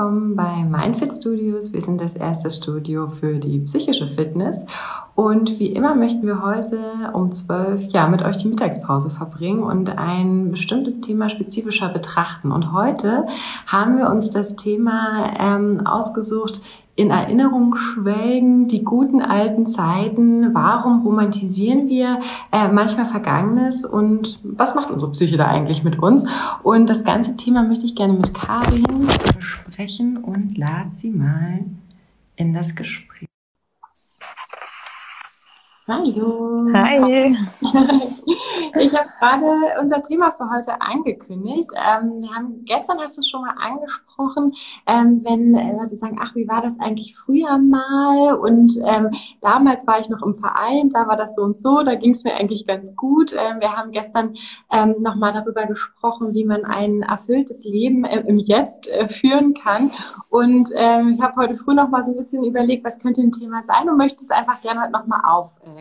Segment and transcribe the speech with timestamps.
[0.00, 1.74] willkommen bei Mindfit Studios.
[1.74, 4.56] Wir sind das erste Studio für die psychische Fitness.
[5.14, 6.78] Und wie immer möchten wir heute
[7.12, 12.50] um zwölf ja, mit euch die Mittagspause verbringen und ein bestimmtes Thema spezifischer betrachten.
[12.50, 13.26] Und heute
[13.66, 16.62] haben wir uns das Thema ähm, ausgesucht,
[17.00, 22.20] in Erinnerung schwelgen, die guten alten Zeiten, warum romantisieren wir
[22.52, 26.26] äh, manchmal Vergangenes und was macht unsere Psyche da eigentlich mit uns?
[26.62, 31.60] Und das ganze Thema möchte ich gerne mit Karin besprechen und lade sie mal
[32.36, 33.29] in das Gespräch.
[35.90, 36.70] Hallo.
[36.72, 37.36] Hi.
[38.78, 41.70] Ich habe gerade unser Thema für heute angekündigt.
[41.74, 44.54] Ähm, wir haben gestern hast du schon mal angesprochen,
[44.86, 48.34] ähm, wenn Leute sagen, ach, wie war das eigentlich früher mal?
[48.34, 51.94] Und ähm, damals war ich noch im Verein, da war das so und so, da
[51.94, 53.32] ging es mir eigentlich ganz gut.
[53.32, 54.34] Ähm, wir haben gestern
[54.70, 59.90] ähm, nochmal darüber gesprochen, wie man ein erfülltes Leben äh, im Jetzt äh, führen kann.
[60.30, 63.62] Und ich habe heute früh noch mal so ein bisschen überlegt, was könnte ein Thema
[63.64, 65.22] sein und möchte es einfach gerne heute nochmal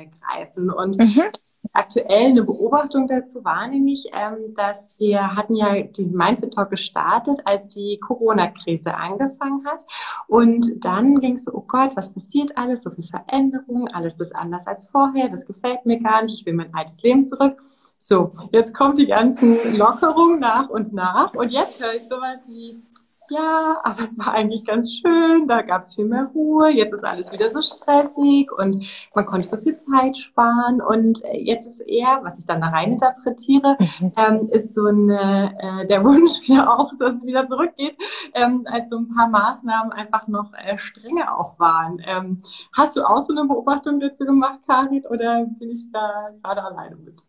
[0.07, 0.71] aufgreifen.
[0.71, 1.31] Und mhm
[1.73, 7.41] aktuell eine Beobachtung dazu war nämlich, ähm, dass wir hatten ja den Mindfit Talk gestartet,
[7.45, 9.85] als die Corona-Krise angefangen hat.
[10.27, 12.83] Und dann ging es so, oh Gott, was passiert alles?
[12.83, 16.53] So viel Veränderung, alles ist anders als vorher, das gefällt mir gar nicht, ich will
[16.53, 17.61] mein altes Leben zurück.
[18.01, 21.33] So, jetzt kommt die ganzen Lockerungen nach und nach.
[21.33, 22.81] Und jetzt höre ich sowas wie,
[23.29, 27.03] ja, aber es war eigentlich ganz schön, da gab es viel mehr Ruhe, jetzt ist
[27.03, 31.79] alles wieder so stressig und man konnte so viel Zeit sparen und äh, jetzt ist
[31.81, 34.11] eher, was ich dann da rein interpretiere, mhm.
[34.17, 37.97] ähm, ist so eine, äh, der Wunsch wieder auch, dass es wieder zurückgeht,
[38.33, 42.01] ähm, als so ein paar Maßnahmen einfach noch äh, strenger auch waren.
[42.05, 42.43] Ähm,
[42.73, 46.95] hast du auch so eine Beobachtung dazu gemacht, Karin, oder bin ich da gerade alleine
[46.95, 47.21] mit?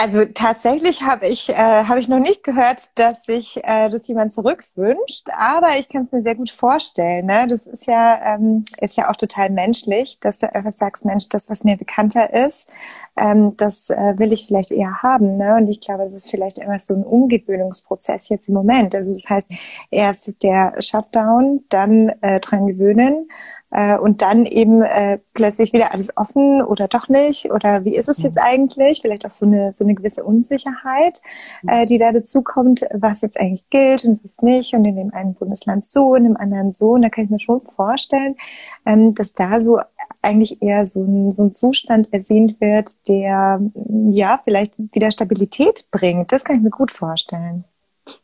[0.00, 4.32] Also tatsächlich habe ich, äh, hab ich noch nicht gehört, dass sich äh, das jemand
[4.32, 7.26] zurückwünscht, aber ich kann es mir sehr gut vorstellen.
[7.26, 7.48] Ne?
[7.48, 11.50] Das ist ja, ähm, ist ja auch total menschlich, dass du einfach sagst, Mensch, das,
[11.50, 12.68] was mir bekannter ist,
[13.16, 15.36] ähm, das äh, will ich vielleicht eher haben.
[15.36, 15.56] Ne?
[15.56, 18.94] Und ich glaube, es ist vielleicht immer so ein Umgewöhnungsprozess jetzt im Moment.
[18.94, 19.50] Also das heißt,
[19.90, 23.28] erst der Shutdown, dann äh, dran gewöhnen
[23.70, 28.08] äh, und dann eben äh, plötzlich wieder alles offen oder doch nicht oder wie ist
[28.08, 28.44] es jetzt mhm.
[28.44, 29.00] eigentlich?
[29.02, 31.20] Vielleicht auch so eine so eine gewisse Unsicherheit,
[31.62, 31.68] mhm.
[31.68, 35.12] äh, die da dazu kommt, was jetzt eigentlich gilt und was nicht und in dem
[35.12, 36.92] einen Bundesland so, in dem anderen so.
[36.92, 38.36] Und da kann ich mir schon vorstellen,
[38.86, 39.80] ähm, dass da so
[40.22, 43.60] eigentlich eher so ein, so ein Zustand ersehnt wird, der
[44.10, 46.32] ja vielleicht wieder Stabilität bringt.
[46.32, 47.64] Das kann ich mir gut vorstellen.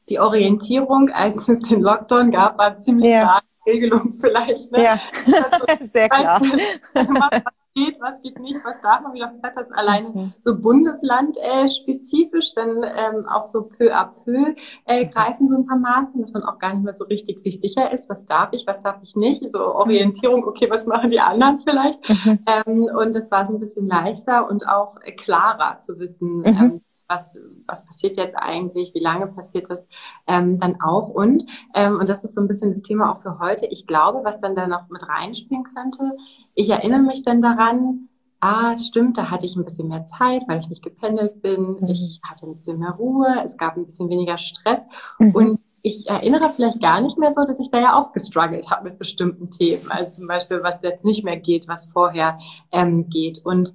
[0.08, 3.22] Die Orientierung, als es den Lockdown gab, war ziemlich ja.
[3.22, 4.70] klar Regelung vielleicht.
[4.72, 4.82] Ne?
[4.82, 6.40] Ja, also, sehr klar.
[6.40, 7.42] was
[7.74, 10.32] geht, was geht nicht, was darf man, wie du gesagt hast, alleine mhm.
[10.38, 14.54] so bundeslandspezifisch, äh, dann ähm, auch so peu à peu
[14.86, 17.60] äh, greifen so ein paar Maßnahmen, dass man auch gar nicht mehr so richtig sich
[17.60, 21.20] sicher ist, was darf ich, was darf ich nicht, so Orientierung, okay, was machen die
[21.20, 22.08] anderen vielleicht.
[22.08, 22.38] Mhm.
[22.46, 26.46] Ähm, und es war so ein bisschen leichter und auch klarer zu wissen, mhm.
[26.46, 29.86] ähm, was, was passiert jetzt eigentlich, wie lange passiert das
[30.26, 31.44] ähm, dann auch und,
[31.74, 33.66] ähm, und das ist so ein bisschen das Thema auch für heute.
[33.66, 36.12] Ich glaube, was dann da noch mit reinspielen könnte,
[36.54, 38.08] ich erinnere mich dann daran,
[38.40, 41.78] ah, es stimmt, da hatte ich ein bisschen mehr Zeit, weil ich nicht gependelt bin,
[41.80, 41.88] mhm.
[41.88, 44.80] ich hatte ein bisschen mehr Ruhe, es gab ein bisschen weniger Stress
[45.18, 45.30] mhm.
[45.34, 48.84] und ich erinnere vielleicht gar nicht mehr so, dass ich da ja auch gestruggelt habe
[48.84, 49.82] mit bestimmten Themen.
[49.90, 52.38] Also zum Beispiel, was jetzt nicht mehr geht, was vorher
[52.72, 53.44] ähm, geht.
[53.44, 53.74] Und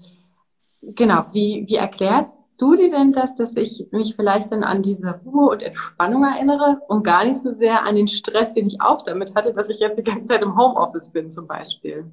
[0.82, 5.20] genau, wie, wie erklärst du dir denn das, dass ich mich vielleicht dann an diese
[5.26, 9.04] Ruhe und Entspannung erinnere und gar nicht so sehr an den Stress, den ich auch
[9.04, 12.06] damit hatte, dass ich jetzt die ganze Zeit im Homeoffice bin zum Beispiel?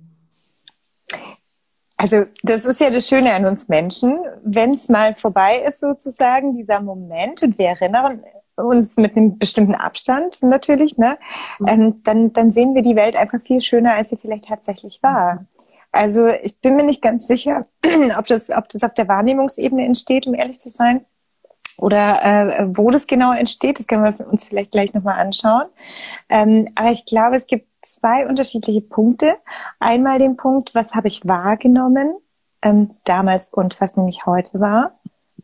[1.99, 6.53] Also das ist ja das Schöne an uns Menschen, wenn es mal vorbei ist sozusagen,
[6.53, 8.23] dieser Moment, und wir erinnern
[8.57, 11.19] uns mit einem bestimmten Abstand natürlich, ne,
[11.59, 11.67] mhm.
[11.69, 15.47] ähm, dann, dann sehen wir die Welt einfach viel schöner, als sie vielleicht tatsächlich war.
[15.97, 17.67] Also ich bin mir nicht ganz sicher,
[18.19, 21.05] ob das, ob das auf der Wahrnehmungsebene entsteht, um ehrlich zu sein.
[21.79, 25.67] Oder äh, wo das genau entsteht, das können wir uns vielleicht gleich nochmal anschauen.
[26.29, 29.37] Ähm, aber ich glaube, es gibt zwei unterschiedliche Punkte.
[29.79, 32.17] Einmal den Punkt, was habe ich wahrgenommen
[32.63, 34.96] ähm, damals und was nämlich heute war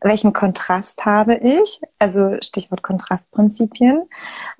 [0.03, 1.81] welchen Kontrast habe ich?
[1.97, 4.03] Also Stichwort Kontrastprinzipien.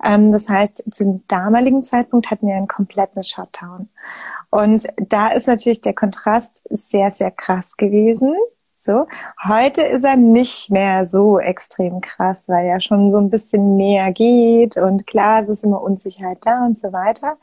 [0.02, 3.88] Ähm, das heißt, zum damaligen Zeitpunkt hatten wir einen kompletten Shutdown.
[4.50, 8.34] Und da ist natürlich der Kontrast sehr, sehr krass gewesen.
[8.76, 9.06] So.
[9.42, 14.12] Heute ist er nicht mehr so extrem krass, weil ja schon so ein bisschen mehr
[14.12, 17.38] geht und klar, es ist immer Unsicherheit da und so weiter.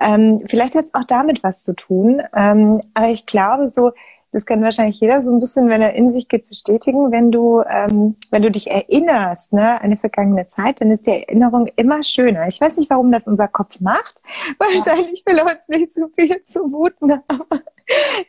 [0.00, 2.20] Ähm, vielleicht hat es auch damit was zu tun.
[2.34, 3.92] Ähm, aber ich glaube so,
[4.32, 7.10] das kann wahrscheinlich jeder so ein bisschen, wenn er in sich geht, bestätigen.
[7.10, 11.10] Wenn du, ähm, wenn du dich erinnerst, ne, an eine vergangene Zeit, dann ist die
[11.10, 12.46] Erinnerung immer schöner.
[12.46, 14.20] Ich weiß nicht, warum das unser Kopf macht.
[14.58, 17.62] Wahrscheinlich will er uns nicht so viel zumuten, aber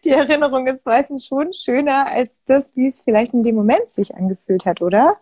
[0.04, 4.16] die Erinnerung ist meistens schon schöner als das, wie es vielleicht in dem Moment sich
[4.16, 5.18] angefühlt hat, oder?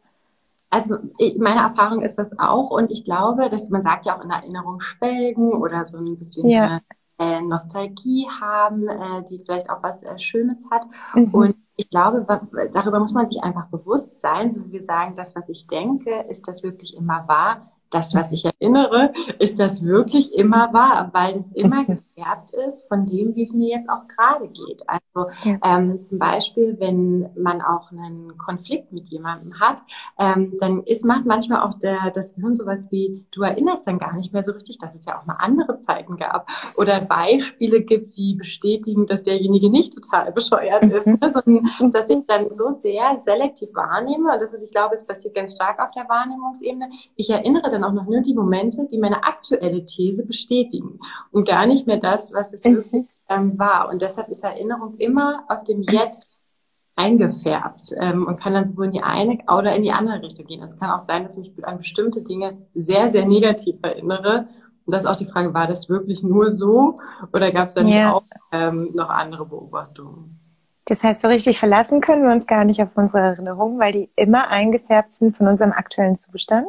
[0.70, 0.98] Also
[1.38, 4.80] meine Erfahrung ist das auch und ich glaube, dass man sagt ja auch in Erinnerung
[4.82, 6.80] schwelgen oder so ein bisschen ja.
[7.20, 10.86] Äh, Nostalgie haben, äh, die vielleicht auch was äh, Schönes hat.
[11.14, 11.34] Mhm.
[11.34, 12.26] Und ich glaube,
[12.74, 16.26] darüber muss man sich einfach bewusst sein, so wie wir sagen, das, was ich denke,
[16.30, 21.38] ist das wirklich immer wahr das, was ich erinnere, ist das wirklich immer wahr, weil
[21.38, 21.86] es immer
[22.20, 24.84] gefärbt ist von dem, wie es mir jetzt auch gerade geht.
[24.88, 25.58] Also ja.
[25.64, 29.82] ähm, zum Beispiel, wenn man auch einen Konflikt mit jemandem hat,
[30.18, 34.16] ähm, dann ist macht manchmal auch der, das Gehirn sowas wie, du erinnerst dann gar
[34.16, 38.16] nicht mehr so richtig, dass es ja auch mal andere Zeiten gab oder Beispiele gibt,
[38.18, 41.18] die bestätigen, dass derjenige nicht total bescheuert ist, mhm.
[41.22, 41.34] ne?
[41.34, 45.36] sondern dass ich dann so sehr selektiv wahrnehme und das ist, ich glaube, es passiert
[45.36, 46.90] ganz stark auf der Wahrnehmungsebene.
[47.16, 51.00] Ich erinnere dann auch noch nur die Momente, die meine aktuelle These bestätigen
[51.32, 53.90] und gar nicht mehr das, was es wirklich ähm, war.
[53.90, 56.28] Und deshalb ist Erinnerung immer aus dem Jetzt
[56.96, 60.62] eingefärbt ähm, und kann dann sowohl in die eine oder in die andere Richtung gehen.
[60.62, 64.50] Es kann auch sein, dass ich mich an bestimmte Dinge sehr, sehr negativ erinnere.
[64.86, 67.00] Und das ist auch die Frage, war das wirklich nur so
[67.32, 68.12] oder gab es dann yeah.
[68.12, 70.40] auch ähm, noch andere Beobachtungen?
[70.86, 74.10] Das heißt, so richtig verlassen können wir uns gar nicht auf unsere Erinnerungen, weil die
[74.16, 76.68] immer eingefärbt sind von unserem aktuellen Zustand?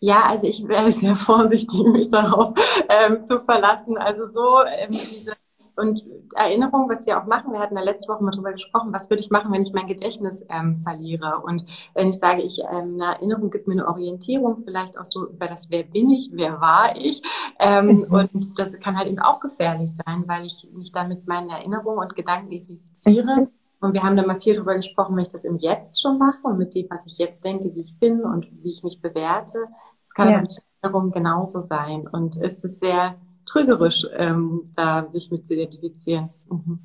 [0.00, 2.54] Ja, also ich wäre sehr vorsichtig, mich darauf
[2.88, 3.96] ähm, zu verlassen.
[3.96, 5.34] Also so ähm, diese
[5.76, 6.04] und
[6.36, 9.22] Erinnerung, was wir auch machen, wir hatten ja letzte Woche mal drüber gesprochen, was würde
[9.22, 11.40] ich machen, wenn ich mein Gedächtnis ähm, verliere?
[11.44, 11.64] Und
[11.94, 15.48] wenn ich sage, ich ähm, eine Erinnerung gibt mir eine Orientierung, vielleicht auch so über
[15.48, 17.22] das, wer bin ich, wer war ich?
[17.58, 18.14] Ähm, mhm.
[18.14, 21.98] Und das kann halt eben auch gefährlich sein, weil ich mich dann mit meinen Erinnerungen
[21.98, 23.48] und Gedanken identifiziere.
[23.84, 26.40] Und wir haben da mal viel drüber gesprochen, wenn ich das im Jetzt schon mache
[26.42, 29.58] und mit dem, was ich jetzt denke, wie ich bin und wie ich mich bewerte,
[30.02, 30.42] es kann ja.
[30.80, 32.08] Erinnerung genauso sein.
[32.08, 36.30] Und es ist sehr trügerisch, ähm, da sich mit zu identifizieren.
[36.50, 36.78] Mhm.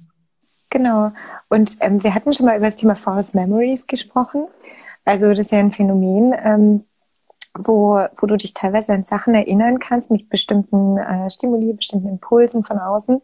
[0.69, 1.13] Genau.
[1.47, 4.47] Und ähm, wir hatten schon mal über das Thema False Memories gesprochen.
[5.05, 6.83] Also das ist ja ein Phänomen, ähm,
[7.57, 12.65] wo, wo du dich teilweise an Sachen erinnern kannst, mit bestimmten äh, Stimuli, bestimmten Impulsen
[12.65, 13.21] von außen,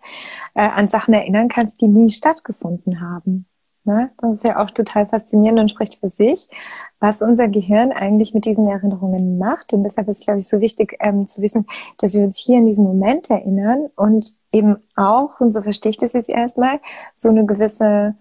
[0.54, 3.48] äh, an Sachen erinnern kannst, die nie stattgefunden haben.
[3.85, 4.09] Ne?
[4.17, 6.49] Das ist ja auch total faszinierend und spricht für sich,
[6.99, 9.73] was unser Gehirn eigentlich mit diesen Erinnerungen macht.
[9.73, 11.67] Und deshalb ist, glaube ich, so wichtig ähm, zu wissen,
[11.99, 15.97] dass wir uns hier in diesem Moment erinnern und eben auch, und so verstehe ich
[15.97, 16.79] das jetzt erstmal,
[17.13, 18.15] so eine gewisse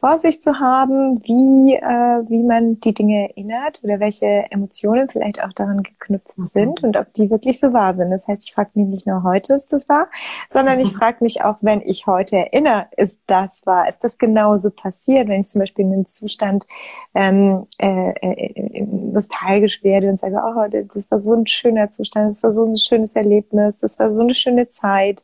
[0.00, 5.52] Vorsicht zu haben, wie, äh, wie man die Dinge erinnert oder welche Emotionen vielleicht auch
[5.52, 6.42] daran geknüpft mhm.
[6.42, 8.10] sind und ob die wirklich so wahr sind.
[8.10, 10.08] Das heißt, ich frage mich nicht nur heute, ist das wahr,
[10.48, 10.84] sondern mhm.
[10.84, 13.88] ich frage mich auch, wenn ich heute erinnere, ist das wahr?
[13.88, 16.66] Ist das genauso passiert, wenn ich zum Beispiel in den Zustand
[17.14, 22.42] ähm, äh, äh, nostalgisch werde und sage, oh, das war so ein schöner Zustand, das
[22.42, 25.22] war so ein schönes Erlebnis, das war so eine schöne Zeit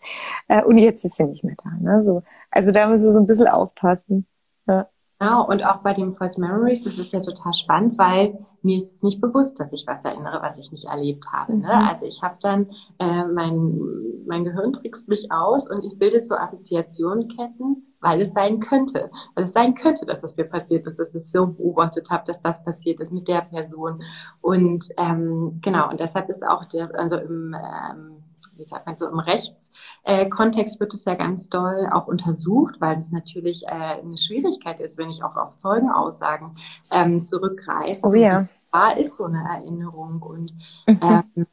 [0.48, 1.70] äh, und jetzt ist sie nicht mehr da.
[1.80, 2.02] Ne?
[2.02, 4.26] So, also da müssen wir so ein bisschen aufpassen.
[4.66, 4.88] Ja.
[5.18, 8.96] Genau, und auch bei dem False Memories, das ist ja total spannend, weil mir ist
[8.96, 11.56] es nicht bewusst, dass ich was erinnere, was ich nicht erlebt habe.
[11.56, 11.68] Ne?
[11.68, 11.88] Mhm.
[11.88, 13.80] Also ich habe dann, äh, mein,
[14.26, 19.10] mein Gehirn trickst mich aus und ich bilde so Assoziationenketten, weil es sein könnte.
[19.34, 22.24] Weil es sein könnte, dass das mir passiert ist, dass ich es so beobachtet habe,
[22.26, 24.02] dass das passiert ist mit der Person.
[24.42, 28.25] Und ähm, genau, und deshalb ist auch der, also im ähm,
[28.58, 33.10] wie sagt man so, im Rechtskontext wird es ja ganz doll auch untersucht, weil es
[33.10, 36.56] natürlich äh, eine Schwierigkeit ist, wenn ich auch auf Zeugenaussagen
[36.90, 38.00] ähm, zurückgreife.
[38.02, 38.46] Oh ja.
[38.72, 40.54] Da ist so eine Erinnerung und
[40.86, 41.26] mhm.
[41.36, 41.46] ähm,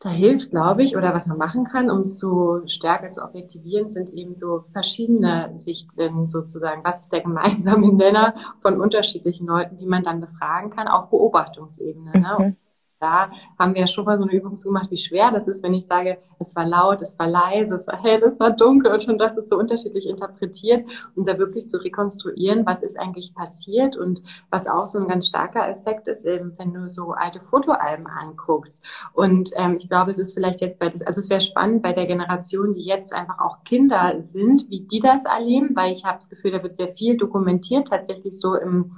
[0.00, 3.90] da hilft, glaube ich, oder was man machen kann, um es so stärker zu objektivieren,
[3.90, 6.84] sind eben so verschiedene Sichten sozusagen.
[6.84, 12.12] Was ist der gemeinsame Nenner von unterschiedlichen Leuten, die man dann befragen kann, auf Beobachtungsebene.
[12.12, 12.56] Ne?
[13.00, 15.62] Mhm da haben wir ja schon mal so eine Übung gemacht, wie schwer das ist,
[15.62, 18.92] wenn ich sage, es war laut, es war leise, es war hell, es war dunkel
[18.92, 20.82] und schon das ist so unterschiedlich interpretiert,
[21.14, 25.26] um da wirklich zu rekonstruieren, was ist eigentlich passiert und was auch so ein ganz
[25.26, 28.82] starker Effekt ist, eben, wenn du so alte Fotoalben anguckst.
[29.12, 31.92] Und ähm, ich glaube, es ist vielleicht jetzt bei, das, also es wäre spannend bei
[31.92, 36.16] der Generation, die jetzt einfach auch Kinder sind, wie die das erleben, weil ich habe
[36.18, 38.92] das Gefühl, da wird sehr viel dokumentiert, tatsächlich so im,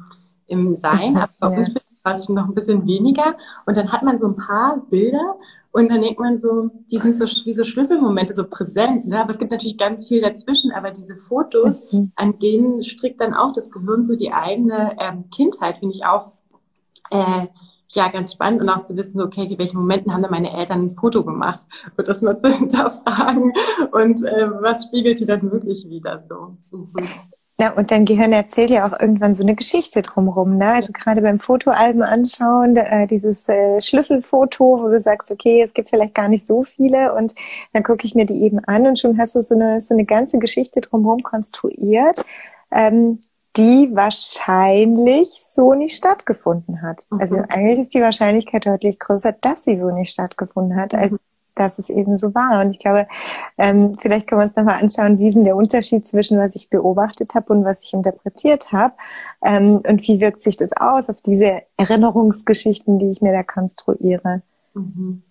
[0.47, 3.37] im Sein, aber bei uns fast noch ein bisschen weniger.
[3.67, 5.37] Und dann hat man so ein paar Bilder
[5.71, 9.07] und dann denkt man so, die sind so wie so Schlüsselmomente so präsent.
[9.07, 9.21] Ne?
[9.21, 10.73] Aber es gibt natürlich ganz viel dazwischen.
[10.73, 12.12] Aber diese Fotos, mhm.
[12.17, 16.33] an denen strickt dann auch das Gehirn so die eigene ähm, Kindheit, finde ich auch
[17.11, 17.47] äh,
[17.90, 20.87] ja ganz spannend und auch zu wissen, okay, in welchen Momenten haben da meine Eltern
[20.87, 23.52] ein Foto gemacht und das mal zu hinterfragen
[23.93, 26.57] und äh, was spiegelt die dann wirklich wieder so.
[26.71, 26.93] Mhm.
[27.61, 30.59] Na, und dein Gehirn erzählt ja auch irgendwann so eine Geschichte drumherum.
[30.59, 30.75] Ne?
[30.75, 35.91] Also gerade beim Fotoalben anschauen, äh, dieses äh, Schlüsselfoto, wo du sagst, okay, es gibt
[35.91, 37.35] vielleicht gar nicht so viele und
[37.73, 40.05] dann gucke ich mir die eben an und schon hast du so eine, so eine
[40.05, 42.25] ganze Geschichte drumherum konstruiert,
[42.71, 43.19] ähm,
[43.57, 47.09] die wahrscheinlich so nicht stattgefunden hat.
[47.11, 47.43] Also mhm.
[47.43, 51.19] Also eigentlich ist die Wahrscheinlichkeit deutlich größer, dass sie so nicht stattgefunden hat, als mhm
[51.59, 52.61] dass es eben so war.
[52.61, 53.07] Und ich glaube,
[53.57, 56.71] ähm, vielleicht können wir uns nochmal anschauen, wie ist denn der Unterschied zwischen was ich
[56.71, 58.95] beobachtet habe und was ich interpretiert habe
[59.43, 64.43] ähm, und wie wirkt sich das aus auf diese Erinnerungsgeschichten, die ich mir da konstruiere.
[64.75, 65.23] Mhm.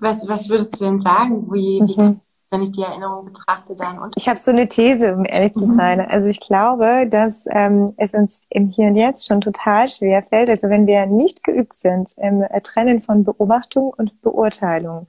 [0.00, 1.52] Was, was würdest du denn sagen?
[1.52, 2.20] Wie, mhm.
[2.50, 5.66] Wenn ich die Erinnerung betrachte, dann und Ich habe so eine These, um ehrlich zu
[5.66, 5.72] mhm.
[5.72, 6.00] sein.
[6.00, 10.50] Also ich glaube, dass ähm, es uns im Hier und Jetzt schon total schwer fällt,
[10.50, 15.06] also wenn wir nicht geübt sind im Trennen von Beobachtung und Beurteilung,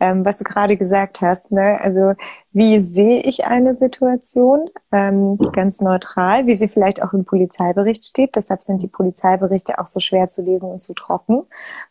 [0.00, 1.52] ähm, was du gerade gesagt hast.
[1.52, 1.78] Ne?
[1.82, 2.14] Also
[2.52, 8.34] wie sehe ich eine Situation ähm, ganz neutral, wie sie vielleicht auch im Polizeibericht steht.
[8.34, 11.44] Deshalb sind die Polizeiberichte auch so schwer zu lesen und zu trocken,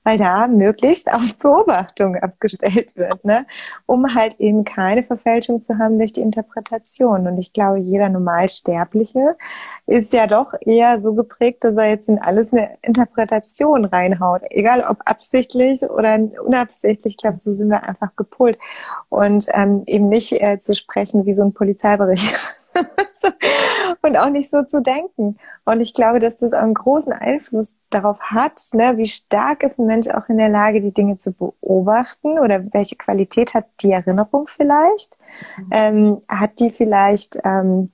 [0.03, 3.45] weil da möglichst auf Beobachtung abgestellt wird, ne?
[3.85, 7.27] um halt eben keine Verfälschung zu haben durch die Interpretation.
[7.27, 9.37] Und ich glaube, jeder Normalsterbliche
[9.85, 14.83] ist ja doch eher so geprägt, dass er jetzt in alles eine Interpretation reinhaut, egal
[14.83, 17.13] ob absichtlich oder unabsichtlich.
[17.13, 18.59] Ich glaube, so sind wir einfach gepolt
[19.07, 22.35] und ähm, eben nicht äh, zu sprechen wie so ein Polizeibericht.
[24.01, 25.37] und auch nicht so zu denken.
[25.65, 29.85] Und ich glaube, dass das einen großen Einfluss darauf hat, ne, wie stark ist ein
[29.85, 34.47] Mensch auch in der Lage, die Dinge zu beobachten oder welche Qualität hat die Erinnerung
[34.47, 35.17] vielleicht?
[35.57, 35.69] Mhm.
[35.71, 37.91] Ähm, hat die vielleicht ähm,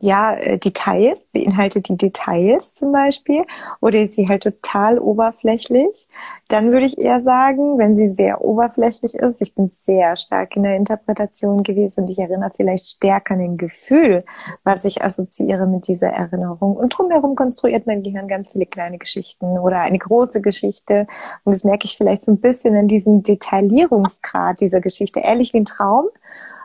[0.00, 3.44] ja, äh, Details, beinhaltet die Details zum Beispiel,
[3.80, 6.06] oder ist sie halt total oberflächlich,
[6.48, 10.62] dann würde ich eher sagen, wenn sie sehr oberflächlich ist, ich bin sehr stark in
[10.62, 14.24] der Interpretation gewesen und ich erinnere vielleicht stärker an den Gefühl,
[14.64, 16.76] was ich assoziiere mit dieser Erinnerung.
[16.76, 21.06] Und drumherum konstruiert mein Gehirn ganz viele kleine Geschichten oder eine große Geschichte.
[21.44, 25.58] Und das merke ich vielleicht so ein bisschen in diesem Detaillierungsgrad dieser Geschichte, ehrlich wie
[25.58, 26.06] ein Traum.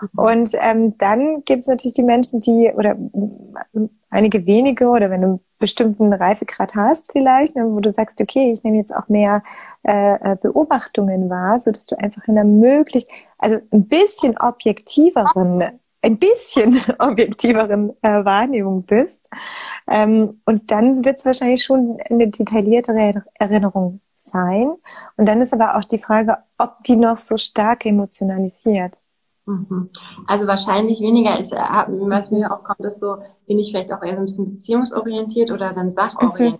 [0.01, 0.19] Mhm.
[0.19, 2.95] Und ähm, dann gibt es natürlich die Menschen, die, oder
[4.09, 8.51] einige wenige, oder wenn du einen bestimmten Reifegrad hast vielleicht, ne, wo du sagst, okay,
[8.51, 9.43] ich nehme jetzt auch mehr
[9.83, 15.79] äh, äh, Beobachtungen wahr, so dass du einfach in einer möglichst, also ein bisschen objektiveren
[16.03, 19.29] ein bisschen objektiveren äh, Wahrnehmung bist.
[19.87, 24.73] Ähm, und dann wird es wahrscheinlich schon eine detailliertere Erinnerung sein.
[25.15, 29.01] Und dann ist aber auch die Frage, ob die noch so stark emotionalisiert.
[29.47, 29.89] Mhm.
[30.27, 31.39] Also wahrscheinlich weniger.
[31.39, 34.25] Ich, äh, was mir auch kommt, ist so, bin ich vielleicht auch eher so ein
[34.25, 36.59] bisschen beziehungsorientiert oder dann sachorientiert.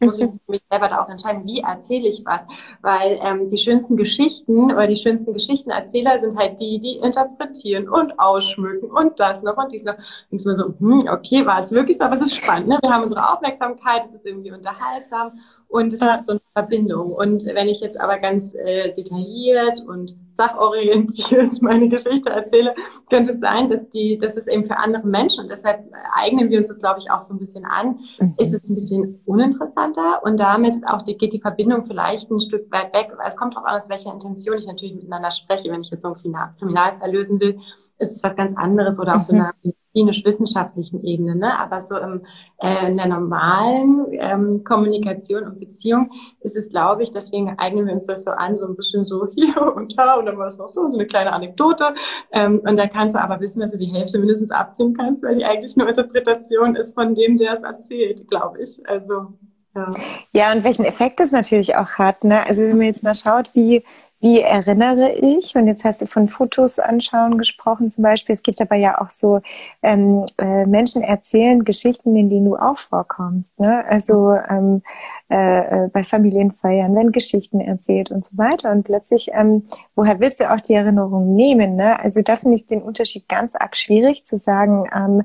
[0.00, 2.42] Ich muss ich mich selber da auch entscheiden, wie erzähle ich was.
[2.80, 8.16] Weil ähm, die schönsten Geschichten oder die schönsten Geschichtenerzähler sind halt die, die interpretieren und
[8.20, 9.96] ausschmücken und das noch und dies noch.
[10.30, 12.68] Und so, hm, okay, war es wirklich so, aber es ist spannend.
[12.68, 12.78] Ne?
[12.80, 15.32] Wir haben unsere Aufmerksamkeit, es ist irgendwie unterhaltsam
[15.66, 17.10] und es hat so eine Verbindung.
[17.12, 22.74] Und wenn ich jetzt aber ganz äh, detailliert und sachorientiert meine Geschichte erzähle,
[23.10, 26.58] könnte es sein, dass die, dass es eben für andere Menschen und deshalb eignen wir
[26.58, 28.34] uns das, glaube ich, auch so ein bisschen an, mhm.
[28.38, 32.72] ist es ein bisschen uninteressanter und damit auch die, geht die Verbindung vielleicht ein Stück
[32.72, 33.10] weit weg.
[33.26, 36.14] Es kommt darauf an, aus welcher Intention ich natürlich miteinander spreche, wenn ich jetzt so
[36.14, 37.58] ein Kriminalfall lösen will
[37.98, 39.40] ist es was ganz anderes oder auf so mhm.
[39.40, 41.36] einer medizinisch-wissenschaftlichen Ebene.
[41.36, 41.58] Ne?
[41.58, 42.22] Aber so im,
[42.58, 47.92] äh, in der normalen ähm, Kommunikation und Beziehung ist es, glaube ich, deswegen eignen wir
[47.92, 50.58] uns das so an, so ein bisschen so hier und da und dann war es
[50.58, 51.94] noch so, so eine kleine Anekdote.
[52.32, 55.36] Ähm, und da kannst du aber wissen, dass du die Hälfte mindestens abziehen kannst, weil
[55.36, 58.80] die eigentlich nur Interpretation ist von dem, der es erzählt, glaube ich.
[58.88, 59.34] Also
[59.74, 59.90] ja.
[60.32, 62.24] ja, und welchen Effekt es natürlich auch hat.
[62.24, 62.44] Ne?
[62.46, 63.84] Also wenn man jetzt mal schaut, wie
[64.20, 65.54] wie erinnere ich?
[65.54, 68.32] Und jetzt hast du von Fotos anschauen gesprochen zum Beispiel.
[68.32, 69.40] Es gibt aber ja auch so
[69.82, 73.60] ähm, äh, Menschen erzählen Geschichten, in denen du auch vorkommst.
[73.60, 73.84] Ne?
[73.88, 74.82] Also ähm,
[75.30, 78.72] äh, äh, bei Familienfeiern werden Geschichten erzählt und so weiter.
[78.72, 81.76] Und plötzlich, ähm, woher willst du auch die Erinnerung nehmen?
[81.76, 82.00] Ne?
[82.00, 85.22] Also da finde ich den Unterschied ganz arg schwierig zu sagen, ähm,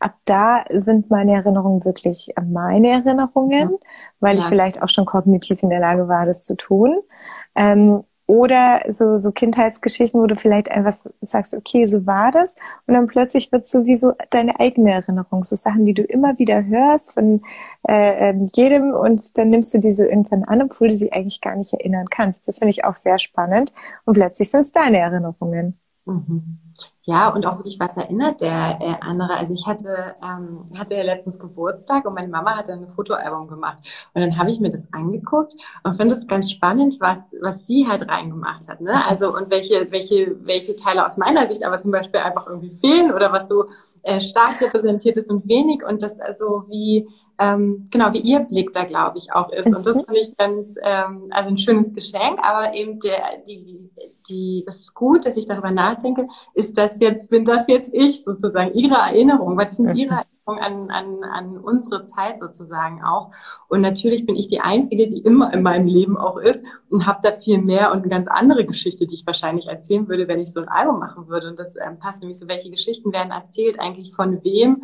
[0.00, 3.78] ab da sind meine Erinnerungen wirklich meine Erinnerungen, mhm.
[4.18, 4.42] weil ja.
[4.42, 7.00] ich vielleicht auch schon kognitiv in der Lage war, das zu tun.
[7.54, 12.56] Ähm, oder so, so Kindheitsgeschichten, wo du vielleicht einfach sagst, okay, so war das.
[12.86, 15.42] Und dann plötzlich wird so wie so deine eigene Erinnerung.
[15.42, 17.42] So Sachen, die du immer wieder hörst von
[17.86, 21.56] äh, ähm, jedem und dann nimmst du diese irgendwann an, obwohl du sie eigentlich gar
[21.56, 22.48] nicht erinnern kannst.
[22.48, 23.74] Das finde ich auch sehr spannend.
[24.06, 25.78] Und plötzlich sind es deine Erinnerungen.
[26.06, 26.58] Mhm.
[27.04, 29.34] Ja, und auch wirklich, was erinnert der äh, andere?
[29.36, 33.48] Also ich hatte, ähm, hatte ja letztens Geburtstag und meine Mama hat dann ein Fotoalbum
[33.48, 33.78] gemacht.
[34.14, 37.88] Und dann habe ich mir das angeguckt und finde es ganz spannend, was, was sie
[37.88, 38.80] halt reingemacht hat.
[38.80, 39.04] Ne?
[39.04, 43.12] Also und welche, welche, welche Teile aus meiner Sicht aber zum Beispiel einfach irgendwie fehlen
[43.12, 43.64] oder was so
[44.04, 47.08] äh, stark repräsentiert ist und wenig und das also wie
[47.42, 50.74] ähm, genau wie ihr Blick da glaube ich auch ist und das finde ich ganz
[50.82, 53.90] ähm, also ein schönes Geschenk, aber eben der die
[54.28, 58.22] die das ist gut, dass ich darüber nachdenke, ist das jetzt bin das jetzt ich
[58.22, 63.30] sozusagen ihre Erinnerung, weil das sind ihre an, an, an unsere Zeit sozusagen auch.
[63.68, 67.20] Und natürlich bin ich die Einzige, die immer in meinem Leben auch ist und habe
[67.22, 70.52] da viel mehr und eine ganz andere Geschichte, die ich wahrscheinlich erzählen würde, wenn ich
[70.52, 71.48] so ein Album machen würde.
[71.48, 74.82] Und das ähm, passt nämlich so, welche Geschichten werden erzählt, eigentlich von wem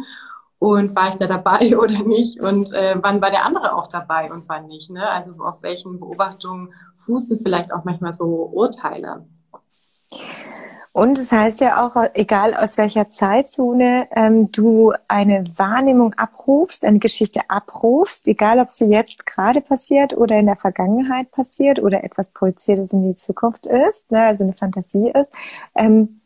[0.59, 4.33] und war ich da dabei oder nicht und äh, wann war der andere auch dabei
[4.33, 4.91] und wann nicht.
[4.91, 5.09] Ne?
[5.09, 6.73] Also auf welchen Beobachtungen
[7.07, 9.25] fußen vielleicht auch manchmal so Urteile.
[10.93, 16.85] Und es das heißt ja auch, egal aus welcher Zeitzone ähm, du eine Wahrnehmung abrufst,
[16.85, 22.03] eine Geschichte abrufst, egal ob sie jetzt gerade passiert oder in der Vergangenheit passiert oder
[22.03, 25.33] etwas projiziertes in die Zukunft ist, ne, also eine Fantasie ist,
[25.77, 26.21] ähm,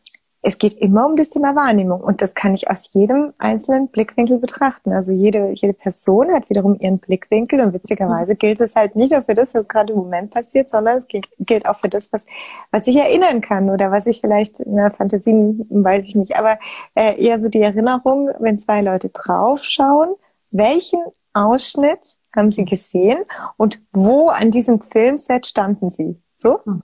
[0.45, 4.39] es geht immer um das Thema Wahrnehmung und das kann ich aus jedem einzelnen Blickwinkel
[4.39, 4.93] betrachten.
[4.93, 9.23] Also jede, jede Person hat wiederum ihren Blickwinkel und witzigerweise gilt es halt nicht nur
[9.23, 12.27] für das, was gerade im Moment passiert, sondern es gilt, auch für das, was,
[12.73, 15.33] was ich erinnern kann oder was ich vielleicht in der Fantasie,
[15.71, 16.59] weiß ich nicht, aber
[16.97, 20.17] äh, eher so die Erinnerung, wenn zwei Leute draufschauen,
[20.51, 21.01] welchen
[21.35, 23.25] Ausschnitt haben sie gesehen
[23.57, 26.21] und wo an diesem Filmset standen sie?
[26.35, 26.59] So?
[26.65, 26.83] Hm.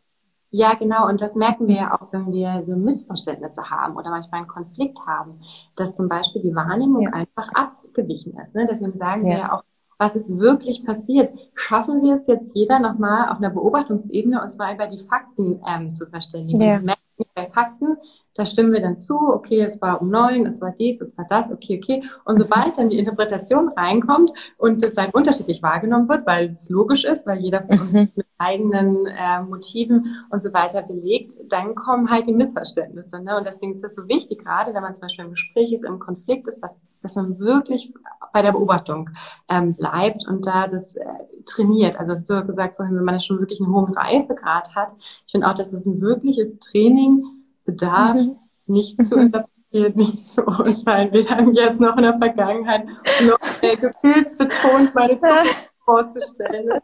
[0.50, 1.06] Ja, genau.
[1.06, 4.98] Und das merken wir ja auch, wenn wir so Missverständnisse haben oder manchmal einen Konflikt
[5.06, 5.40] haben,
[5.76, 7.10] dass zum Beispiel die Wahrnehmung ja.
[7.10, 8.54] einfach abgewichen ist.
[8.54, 8.66] Ne?
[8.70, 9.28] Deswegen sagen ja.
[9.28, 9.62] wir ja auch,
[9.98, 11.36] was ist wirklich passiert?
[11.54, 15.92] Schaffen wir es jetzt jeder nochmal auf einer Beobachtungsebene uns mal über die Fakten ähm,
[15.92, 16.60] zu verständigen?
[16.60, 16.78] Ja.
[16.78, 17.02] merken
[17.34, 17.96] bei Fakten,
[18.38, 21.26] da stimmen wir dann zu, okay, es war um neun, es war dies, es war
[21.28, 22.04] das, okay, okay.
[22.24, 27.04] Und sobald dann die Interpretation reinkommt und es dann unterschiedlich wahrgenommen wird, weil es logisch
[27.04, 28.08] ist, weil jeder von uns mhm.
[28.14, 33.20] mit eigenen äh, Motiven und so weiter belegt, dann kommen halt die Missverständnisse.
[33.20, 33.36] Ne?
[33.36, 35.98] Und deswegen ist es so wichtig, gerade wenn man zum Beispiel im Gespräch ist, im
[35.98, 37.92] Konflikt ist, dass, dass man wirklich
[38.32, 39.10] bei der Beobachtung
[39.48, 41.04] ähm, bleibt und da das äh,
[41.44, 41.98] trainiert.
[41.98, 44.92] Also hast du ja gesagt vorhin, wenn man schon wirklich einen hohen Reifegrad hat.
[45.26, 47.24] Ich finde auch, dass es ein wirkliches Training
[47.68, 48.36] bedarf, mhm.
[48.66, 52.86] nicht zu interpretieren, nicht zu urteilen, weder Jetzt noch in der Vergangenheit
[53.26, 56.80] noch äh, gefühlsbetont meine Zukunft vorzustellen.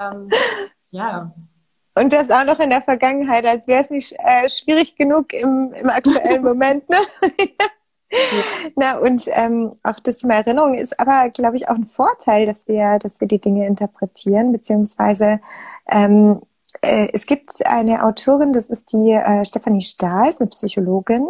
[0.00, 0.30] ähm,
[0.90, 1.34] ja.
[1.94, 5.74] Und das auch noch in der Vergangenheit, als wäre es nicht äh, schwierig genug im,
[5.74, 6.88] im aktuellen Moment.
[6.88, 6.96] Ne?
[8.76, 12.66] Na, und ähm, auch das Thema Erinnerung ist aber, glaube ich, auch ein Vorteil, dass
[12.66, 15.40] wir, dass wir die Dinge interpretieren, beziehungsweise
[15.90, 16.47] ähm, äh,
[16.82, 21.26] es gibt eine Autorin, das ist die äh, Stefanie Stahl, eine Psychologin.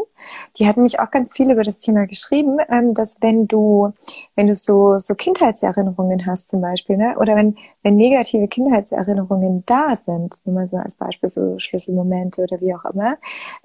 [0.57, 3.92] Die hat nämlich auch ganz viel über das Thema geschrieben, ähm, dass wenn du,
[4.35, 9.96] wenn du so, so Kindheitserinnerungen hast zum Beispiel, ne, oder wenn, wenn negative Kindheitserinnerungen da
[9.96, 13.16] sind, nur mal so als Beispiel so Schlüsselmomente oder wie auch immer,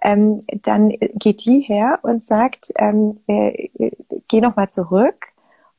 [0.02, 3.70] ähm, dann geht die her und sagt, ähm, äh,
[4.28, 5.33] geh nochmal zurück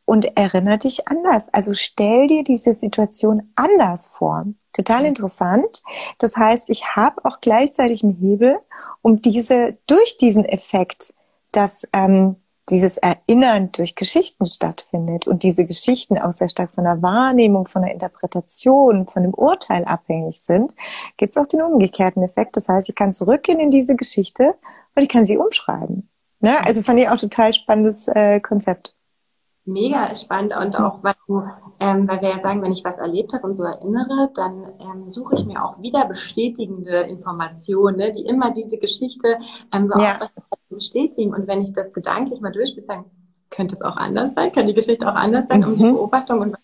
[0.05, 1.53] und erinnere dich anders.
[1.53, 4.47] Also stell dir diese Situation anders vor.
[4.73, 5.83] Total interessant.
[6.19, 8.59] Das heißt, ich habe auch gleichzeitig einen Hebel,
[9.03, 11.15] um diese durch diesen Effekt,
[11.53, 12.37] dass ähm,
[12.71, 17.83] dieses Erinnern durch Geschichten stattfindet und diese Geschichten auch sehr stark von der Wahrnehmung, von
[17.83, 20.75] der Interpretation, von dem Urteil abhängig sind,
[21.17, 22.57] gibt es auch den umgekehrten Effekt.
[22.57, 24.55] Das heißt, ich kann zurückgehen in diese Geschichte
[24.95, 26.09] und ich kann sie umschreiben.
[26.41, 26.65] Ne?
[26.65, 28.95] Also fand ich auch total spannendes äh, Konzept
[29.67, 31.43] mega spannend und auch, weil, du,
[31.81, 35.11] ähm, weil wir ja sagen, wenn ich was erlebt habe und so erinnere, dann ähm,
[35.11, 39.39] suche ich mir auch wieder bestätigende Informationen, ne, die immer diese Geschichte
[39.73, 40.29] ähm, so ja.
[40.69, 41.35] bestätigen.
[41.35, 43.05] Und wenn ich das gedanklich mal durchspiele, sagen,
[43.51, 45.67] könnte es auch anders sein, kann die Geschichte auch anders sein, mhm.
[45.67, 46.57] um die Beobachtung und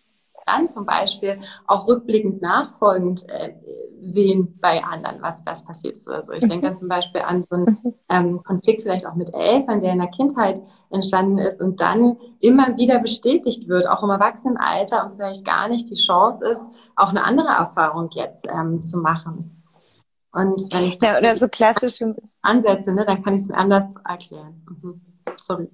[0.51, 3.55] dann zum Beispiel auch rückblickend nachfolgend äh,
[4.01, 6.33] sehen bei anderen, was, was passiert ist oder so.
[6.33, 7.95] Ich denke dann zum Beispiel an so einen mhm.
[8.09, 10.61] ähm, Konflikt vielleicht auch mit Eltern, der in der Kindheit
[10.91, 15.89] entstanden ist und dann immer wieder bestätigt wird, auch im Erwachsenenalter und vielleicht gar nicht
[15.91, 16.63] die Chance ist,
[16.97, 19.63] auch eine andere Erfahrung jetzt ähm, zu machen.
[20.33, 23.87] Und wenn ich ja, oder so klassische Ansätze, ne, dann kann ich es mir anders
[24.05, 24.65] erklären.
[24.69, 25.01] Mhm.
[25.45, 25.69] Sorry.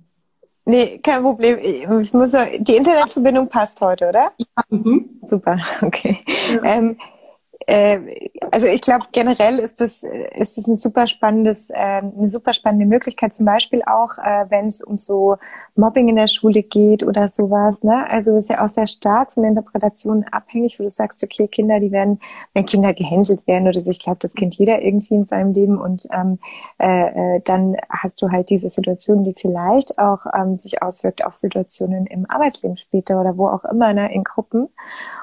[0.68, 1.58] Nee, kein Problem.
[1.60, 4.32] Ich muss, die Internetverbindung passt heute, oder?
[4.36, 4.46] Ja.
[4.68, 5.20] Mhm.
[5.22, 6.18] Super, okay.
[6.52, 6.64] Ja.
[6.64, 6.98] Ähm,
[7.66, 7.98] äh,
[8.52, 12.86] also ich glaube generell ist das ist das ein super spannendes äh, eine super spannende
[12.86, 13.34] Möglichkeit.
[13.34, 15.36] Zum Beispiel auch äh, wenn es um so
[15.74, 18.08] Mobbing in der Schule geht oder sowas ne?
[18.08, 21.80] Also ist ja auch sehr stark von der Interpretation abhängig wo du sagst okay Kinder
[21.80, 22.20] die werden
[22.54, 25.80] wenn Kinder gehänselt werden oder so ich glaube das kennt jeder irgendwie in seinem Leben
[25.80, 26.38] und ähm,
[26.78, 31.34] äh, äh, dann hast du halt diese Situation die vielleicht auch ähm, sich auswirkt auf
[31.34, 34.68] Situationen im Arbeitsleben später oder wo auch immer ne in Gruppen.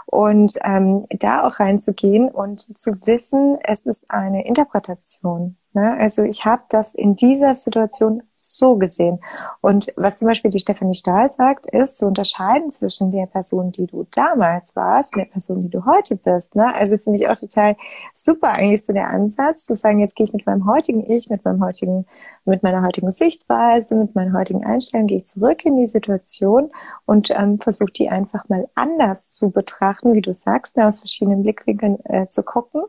[0.06, 5.58] Und ähm, da auch reinzugehen und zu wissen, es ist eine Interpretation.
[5.74, 5.98] Ne?
[6.00, 9.20] Also ich habe das in dieser Situation so gesehen.
[9.62, 13.88] Und was zum Beispiel die Stefanie Stahl sagt, ist zu unterscheiden zwischen der Person, die
[13.88, 16.56] du damals warst und der Person, die du heute bist.
[16.56, 16.74] Ne?
[16.76, 17.78] Also finde ich auch total
[18.14, 21.46] super eigentlich so der Ansatz, zu sagen, jetzt gehe ich mit meinem heutigen Ich, mit
[21.46, 22.06] meinem heutigen,
[22.44, 26.70] mit meiner heutigen Sichtweise, mit meiner heutigen Einstellung, gehe ich zurück in die Situation
[27.06, 31.44] und ähm, versuche die einfach mal anders zu betrachten, wie du sagst, ne, aus verschiedenen
[31.44, 32.84] Blickwinkeln äh, zu gucken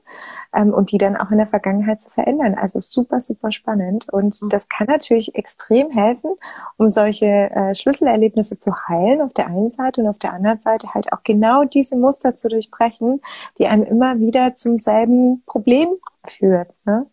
[0.52, 2.54] ähm, und die dann auch in der Vergangenheit zu verändern.
[2.54, 4.08] Also super, super spannend.
[4.12, 4.48] Und mhm.
[4.48, 6.30] das kann natürlich extrem helfen,
[6.76, 10.94] um solche äh, Schlüsselerlebnisse zu heilen auf der einen Seite und auf der anderen Seite
[10.94, 13.20] halt auch genau diese Muster zu durchbrechen,
[13.58, 15.88] die einem immer wieder zum selben Problem
[16.24, 16.68] führt.
[16.84, 17.06] Ne?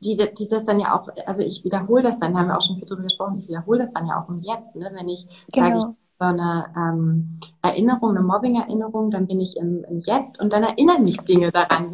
[0.00, 2.76] Die, die das dann ja auch, also ich wiederhole das dann, haben wir auch schon
[2.76, 4.90] viel drüber gesprochen, ich wiederhole das dann ja auch im Jetzt, ne?
[4.94, 5.68] wenn ich genau.
[5.68, 10.62] sage, ich eine ähm, Erinnerung, eine Mobbing-Erinnerung, dann bin ich im, im Jetzt und dann
[10.62, 11.92] erinnern mich Dinge daran.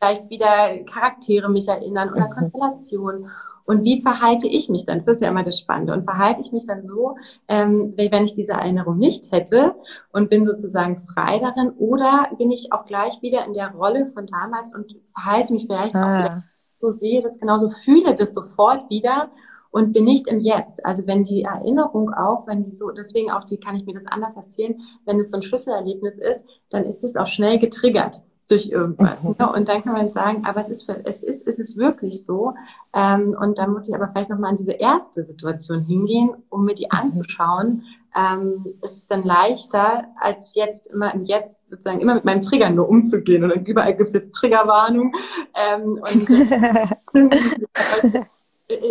[0.00, 2.30] Vielleicht wieder Charaktere mich erinnern oder mhm.
[2.30, 3.30] Konstellationen.
[3.64, 4.98] Und wie verhalte ich mich dann?
[4.98, 5.92] Das ist ja immer das Spannende.
[5.92, 9.76] Und verhalte ich mich dann so, ähm, wenn ich diese Erinnerung nicht hätte
[10.12, 11.70] und bin sozusagen frei darin?
[11.78, 15.94] Oder bin ich auch gleich wieder in der Rolle von damals und verhalte mich vielleicht
[15.94, 16.02] ah.
[16.02, 16.44] auch wieder
[16.80, 19.30] so, sehe das genauso, fühle das sofort wieder
[19.70, 20.84] und bin nicht im Jetzt.
[20.84, 24.06] Also wenn die Erinnerung auch, wenn die so, deswegen auch die, kann ich mir das
[24.06, 28.16] anders erzählen, wenn es so ein Schlüsselerlebnis ist, dann ist es auch schnell getriggert
[28.50, 29.22] durch irgendwas.
[29.22, 29.36] Mhm.
[29.38, 29.52] Ne?
[29.52, 32.54] Und dann kann man sagen, aber es ist, es ist, es ist wirklich so.
[32.92, 36.74] Ähm, und dann muss ich aber vielleicht nochmal an diese erste Situation hingehen, um mir
[36.74, 36.98] die mhm.
[36.98, 37.84] anzuschauen.
[38.16, 42.70] Ähm, es ist dann leichter, als jetzt immer im Jetzt sozusagen immer mit meinem Trigger
[42.70, 43.44] nur umzugehen.
[43.44, 45.12] Und überall gibt es jetzt Triggerwarnung.
[45.54, 46.30] Ähm, und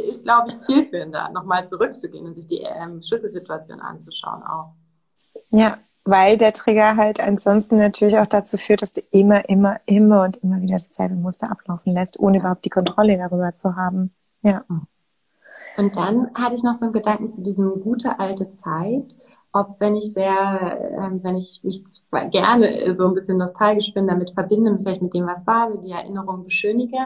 [0.09, 4.73] ist, glaube ich, zielführender, nochmal zurückzugehen und sich die ähm, Schlüsselsituation anzuschauen auch.
[5.51, 5.77] Ja,
[6.09, 10.37] weil der Trigger halt ansonsten natürlich auch dazu führt, dass du immer, immer, immer und
[10.37, 14.11] immer wieder dasselbe Muster ablaufen lässt, ohne überhaupt die Kontrolle darüber zu haben.
[14.41, 14.63] Ja.
[15.77, 19.15] Und dann hatte ich noch so einen Gedanken zu diesem gute alte Zeit.
[19.51, 21.83] Ob wenn ich sehr, äh, wenn ich mich
[22.31, 26.43] gerne so ein bisschen nostalgisch bin, damit verbinde, vielleicht mit dem, was war, die Erinnerung
[26.43, 26.97] beschönige,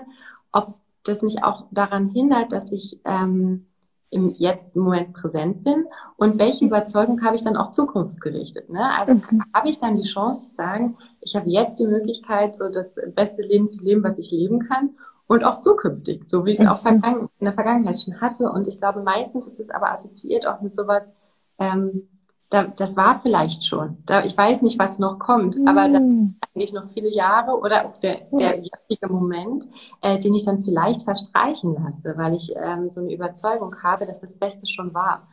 [0.51, 3.67] ob das mich auch daran hindert, dass ich ähm,
[4.09, 5.85] im jetzt im Moment präsent bin
[6.17, 8.69] und welche Überzeugung habe ich dann auch zukunftsgerichtet.
[8.69, 8.91] Ne?
[8.97, 9.43] Also mhm.
[9.53, 13.41] habe ich dann die Chance zu sagen, ich habe jetzt die Möglichkeit, so das beste
[13.41, 14.91] Leben zu leben, was ich leben kann
[15.27, 17.29] und auch zukünftig, so wie ich es auch mhm.
[17.39, 18.51] in der Vergangenheit schon hatte.
[18.51, 21.11] Und ich glaube, meistens ist es aber assoziiert auch mit sowas,
[21.57, 22.07] ähm,
[22.49, 23.97] da, das war vielleicht schon.
[24.05, 25.67] Da, ich weiß nicht, was noch kommt, mm.
[25.67, 29.65] aber da sind eigentlich noch viele Jahre oder auch der, der jetzige Moment,
[30.01, 34.21] äh, den ich dann vielleicht verstreichen lasse, weil ich ähm, so eine Überzeugung habe, dass
[34.21, 35.27] das Beste schon war.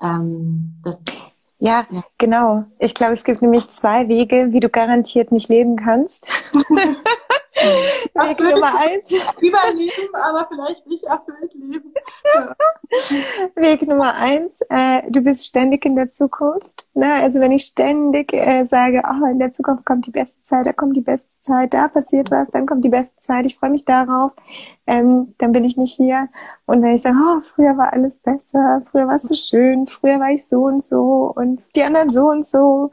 [0.00, 0.96] Ähm, das,
[1.58, 2.64] ja, ja, genau.
[2.78, 6.28] Ich glaube, es gibt nämlich zwei Wege, wie du garantiert nicht leben kannst.
[8.14, 9.10] Weg Nummer eins.
[9.40, 11.92] Überleben, aber vielleicht nicht erfüllt leben.
[12.34, 12.56] Ja.
[13.56, 16.88] Weg Nummer eins, äh, du bist ständig in der Zukunft.
[16.94, 17.14] Ne?
[17.14, 20.72] Also wenn ich ständig äh, sage, oh, in der Zukunft kommt die beste Zeit, da
[20.72, 23.84] kommt die beste Zeit, da passiert was, dann kommt die beste Zeit, ich freue mich
[23.84, 24.32] darauf,
[24.86, 26.28] ähm, dann bin ich nicht hier.
[26.66, 30.20] Und wenn ich sage, oh, früher war alles besser, früher war es so schön, früher
[30.20, 32.90] war ich so und so und die anderen so und so.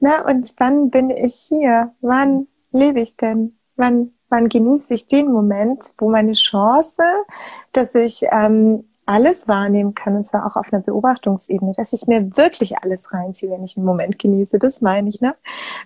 [0.00, 0.24] Ne?
[0.24, 1.94] Und wann bin ich hier?
[2.00, 3.58] Wann lebe ich denn?
[3.76, 7.02] Wann, wann genieße ich den Moment, wo meine Chance,
[7.72, 12.36] dass ich ähm, alles wahrnehmen kann, und zwar auch auf einer Beobachtungsebene, dass ich mir
[12.36, 14.58] wirklich alles reinziehe, wenn ich einen Moment genieße.
[14.58, 15.34] Das meine ich, ne?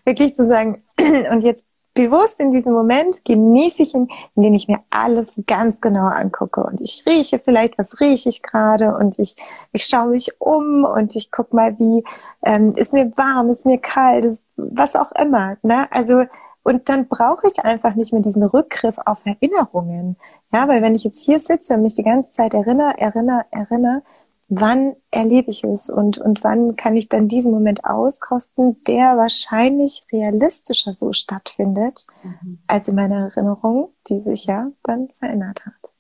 [0.05, 0.83] Wirklich zu sagen,
[1.31, 1.66] und jetzt
[1.98, 6.62] bewusst in diesem Moment genieße ich ihn, indem ich mir alles ganz genau angucke.
[6.62, 9.35] Und ich rieche vielleicht, was rieche ich gerade und ich,
[9.72, 12.05] ich schaue mich um und ich gucke mal, wie
[12.44, 15.57] ähm, ist mir warm, ist mir kalt, ist, was auch immer.
[15.62, 15.90] Ne?
[15.90, 16.22] Also
[16.62, 20.16] und dann brauche ich einfach nicht mehr diesen Rückgriff auf Erinnerungen.
[20.53, 24.03] Ja, weil wenn ich jetzt hier sitze und mich die ganze Zeit erinnere, erinnere, erinnere,
[24.49, 30.07] wann erlebe ich es und, und wann kann ich dann diesen Moment auskosten, der wahrscheinlich
[30.11, 32.59] realistischer so stattfindet, mhm.
[32.66, 35.94] als in meiner Erinnerung, die sich ja dann verändert hat.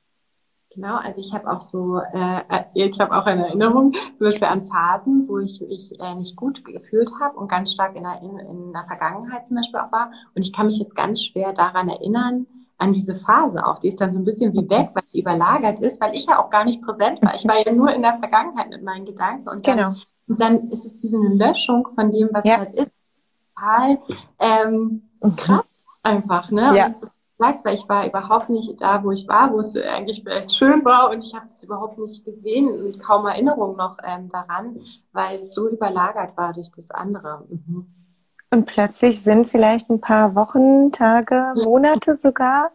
[0.78, 4.68] Genau, also ich habe auch so, äh, ich habe auch eine Erinnerung, zum Beispiel an
[4.68, 8.38] Phasen, wo ich mich äh, nicht gut gefühlt habe und ganz stark in der, in,
[8.38, 10.12] in der Vergangenheit zum Beispiel auch war.
[10.36, 13.80] Und ich kann mich jetzt ganz schwer daran erinnern, an diese Phase auch.
[13.80, 16.40] Die ist dann so ein bisschen wie weg, weil die überlagert ist, weil ich ja
[16.40, 17.34] auch gar nicht präsent war.
[17.34, 19.48] Ich war ja nur in der Vergangenheit mit meinen Gedanken.
[19.48, 19.94] Und dann, genau.
[20.28, 22.58] und dann ist es wie so eine Löschung von dem, was ja.
[22.58, 22.92] halt ist.
[23.56, 23.98] Total
[24.38, 25.34] ähm, mhm.
[25.34, 25.66] krass
[26.04, 26.72] einfach, ne?
[26.76, 26.94] Ja
[27.38, 30.84] sagst, weil ich war überhaupt nicht da, wo ich war, wo es eigentlich vielleicht schön
[30.84, 34.80] war und ich habe es überhaupt nicht gesehen und kaum Erinnerung noch ähm, daran,
[35.12, 37.44] weil es so überlagert war durch das andere.
[37.48, 37.86] Mhm.
[38.50, 42.72] Und plötzlich sind vielleicht ein paar Wochen, Tage, Monate sogar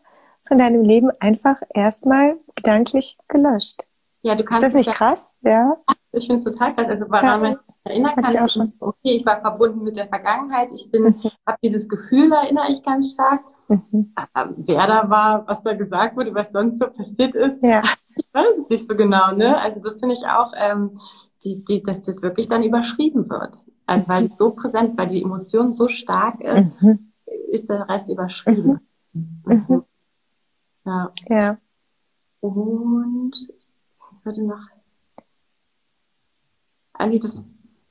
[0.47, 3.87] von deinem Leben einfach erstmal gedanklich gelöscht.
[4.21, 4.67] Ja, du kannst.
[4.67, 5.35] Ist das nicht krass?
[5.41, 5.77] Ja.
[6.11, 6.87] Ich finde es total krass.
[6.87, 7.37] Also, woran ja.
[7.37, 8.71] man erinnern kann, ich auch schon.
[8.79, 10.71] okay, ich war verbunden mit der Vergangenheit.
[10.71, 11.31] Ich bin, mhm.
[11.45, 13.41] habe dieses Gefühl, erinnere ich ganz stark.
[13.73, 14.13] Mhm.
[14.57, 17.81] Wer da war, was da gesagt wurde, was sonst so passiert ist, ja.
[18.15, 19.33] ich weiß es nicht so genau.
[19.33, 19.57] Ne?
[19.57, 20.99] Also das finde ich auch, ähm,
[21.43, 23.57] die, die, dass das wirklich dann überschrieben wird.
[23.85, 27.11] Also weil es so präsent ist, weil die Emotion so stark ist, mhm.
[27.51, 28.79] ist der Rest überschrieben.
[29.13, 29.41] Mhm.
[29.45, 29.83] mhm.
[30.85, 31.11] Ja.
[31.29, 31.57] ja.
[32.41, 34.67] Und ich würde noch.
[36.93, 37.41] Andi, das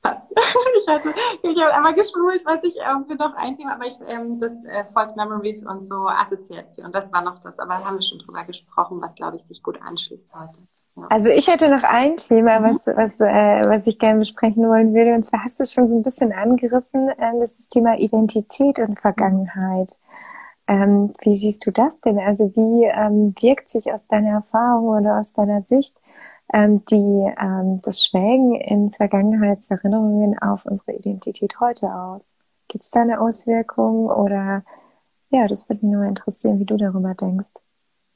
[0.03, 0.27] passt.
[0.81, 1.11] ich hatte,
[1.43, 4.53] ich habe einmal geschwult, was ich ähm, für doch ein Thema, aber ich ähm, das
[4.65, 8.19] äh, False Memories und so Assoziation, das war noch das, aber da haben wir schon
[8.19, 10.61] drüber gesprochen, was glaube ich sich gut anschließt heute.
[11.09, 12.65] Also ich hätte noch ein Thema, mhm.
[12.65, 15.15] was, was, äh, was ich gerne besprechen wollen würde.
[15.15, 18.79] Und zwar hast du schon so ein bisschen angerissen, äh, das ist das Thema Identität
[18.79, 19.93] und Vergangenheit.
[20.69, 22.19] Ähm, wie siehst du das denn?
[22.19, 25.97] Also wie ähm, wirkt sich aus deiner Erfahrung oder aus deiner Sicht
[26.53, 32.37] ähm, die, ähm, das Schwelgen in Vergangenheitserinnerungen auf unsere Identität heute aus?
[32.69, 34.65] Gibt es da eine Auswirkung oder
[35.33, 37.55] ja, das würde mich nur interessieren, wie du darüber denkst.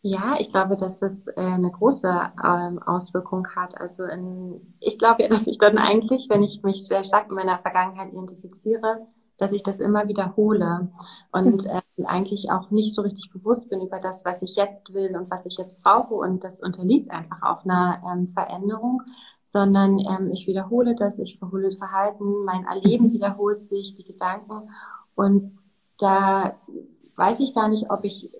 [0.02, 3.80] Ja, ich glaube, dass das äh, eine große ähm, Auswirkung hat.
[3.80, 7.36] Also in, ich glaube ja, dass ich dann eigentlich, wenn ich mich sehr stark mit
[7.36, 9.06] meiner Vergangenheit identifiziere,
[9.38, 10.88] dass ich das immer wiederhole
[11.32, 15.16] und äh, eigentlich auch nicht so richtig bewusst bin über das, was ich jetzt will
[15.16, 19.02] und was ich jetzt brauche und das unterliegt einfach auch einer ähm, Veränderung,
[19.44, 24.70] sondern ähm, ich wiederhole das, ich wiederhole Verhalten, mein Erleben wiederholt sich, die Gedanken
[25.14, 25.58] und
[25.98, 26.54] da
[27.16, 28.30] weiß ich gar nicht, ob ich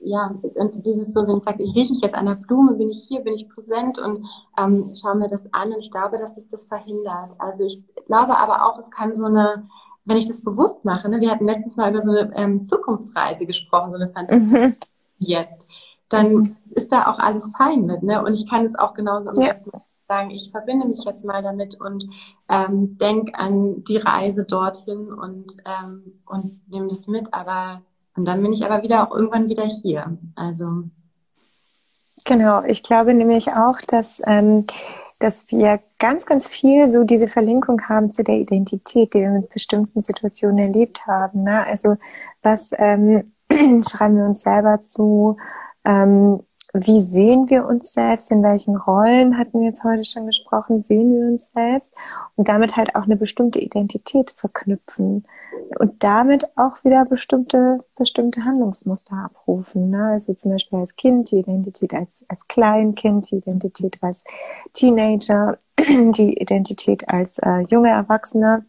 [0.00, 2.90] ja, und dieses so, wenn ich sage, ich rieche mich jetzt an der Blume, bin
[2.90, 4.24] ich hier, bin ich präsent und
[4.56, 7.30] ähm, schaue mir das an und ich glaube, dass es das verhindert.
[7.38, 9.68] Also ich glaube aber auch, es kann so eine
[10.08, 13.44] wenn ich das bewusst mache, ne, wir hatten letztes Mal über so eine ähm, Zukunftsreise
[13.44, 14.76] gesprochen, so eine Fantasie mhm.
[15.18, 15.68] jetzt,
[16.08, 16.56] dann mhm.
[16.70, 18.24] ist da auch alles fein mit, ne?
[18.24, 19.54] Und ich kann es auch genauso ja.
[20.08, 22.08] sagen, ich verbinde mich jetzt mal damit und
[22.48, 27.82] ähm, denk an die Reise dorthin und ähm, und nehme das mit, aber
[28.16, 30.16] und dann bin ich aber wieder auch irgendwann wieder hier.
[30.36, 30.84] Also
[32.24, 34.64] genau, ich glaube nämlich auch, dass ähm,
[35.18, 39.50] dass wir ganz, ganz viel so diese Verlinkung haben zu der Identität, die wir mit
[39.50, 41.44] bestimmten Situationen erlebt haben.
[41.44, 41.64] Ne?
[41.66, 41.96] Also
[42.42, 45.36] was ähm, schreiben wir uns selber zu?
[45.84, 46.40] Ähm,
[46.74, 51.14] wie sehen wir uns selbst, in welchen Rollen hatten wir jetzt heute schon gesprochen, sehen
[51.14, 51.94] wir uns selbst
[52.36, 55.26] und damit halt auch eine bestimmte Identität verknüpfen
[55.78, 59.90] und damit auch wieder bestimmte, bestimmte Handlungsmuster abrufen.
[59.90, 60.10] Ne?
[60.12, 64.24] Also zum Beispiel als Kind die Identität als, als Kleinkind, die Identität als
[64.74, 68.64] Teenager, die Identität als äh, junger Erwachsener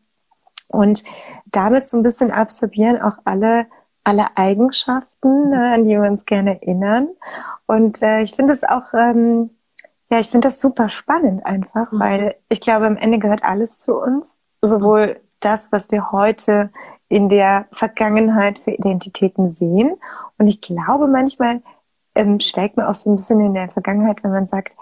[0.70, 1.04] und
[1.52, 3.66] damit so ein bisschen absorbieren auch alle
[4.10, 7.10] alle Eigenschaften, ne, an die wir uns gerne erinnern.
[7.68, 9.52] Und äh, ich finde es auch, ähm,
[10.12, 12.00] ja, ich finde das super spannend einfach, mhm.
[12.00, 14.44] weil ich glaube, am Ende gehört alles zu uns.
[14.62, 16.72] Sowohl das, was wir heute
[17.08, 19.96] in der Vergangenheit für Identitäten sehen.
[20.40, 21.62] Und ich glaube, manchmal
[22.16, 24.76] ähm, schlägt man auch so ein bisschen in der Vergangenheit, wenn man sagt,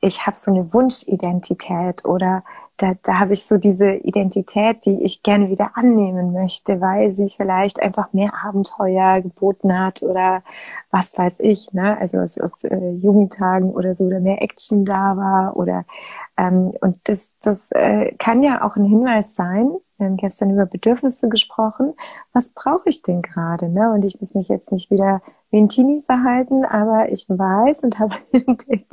[0.00, 2.44] ich habe so eine Wunschidentität oder
[2.76, 7.30] da, da habe ich so diese Identität, die ich gerne wieder annehmen möchte, weil sie
[7.30, 10.42] vielleicht einfach mehr Abenteuer geboten hat oder
[10.90, 11.96] was weiß ich, ne?
[11.98, 15.84] Also aus, aus äh, Jugendtagen oder so oder mehr Action da war oder
[16.36, 20.66] ähm, und das, das äh, kann ja auch ein Hinweis sein, wir haben gestern über
[20.66, 21.94] Bedürfnisse gesprochen.
[22.32, 23.68] Was brauche ich denn gerade?
[23.68, 23.92] Ne?
[23.92, 25.22] Und ich muss mich jetzt nicht wieder
[25.54, 28.16] wie ein Teenie verhalten, aber ich weiß und habe